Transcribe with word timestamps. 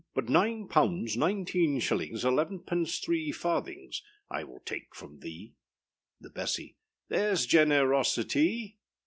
But 0.15 0.27
nine 0.29 0.67
pounds 0.67 1.15
nineteen 1.15 1.79
shillings 1.79 2.25
eleven 2.25 2.61
pence 2.63 2.97
three 2.97 3.31
farthings 3.31 4.01
I 4.31 4.43
will 4.43 4.61
take 4.61 4.95
from 4.95 5.19
thee. 5.19 5.53
The 6.19 6.31
Bessy. 6.31 6.75
Thereâs 7.11 7.47
ge 7.47 7.67
ne 7.67 7.77
ro 7.81 8.01
si 8.01 8.23
ty! 8.23 8.77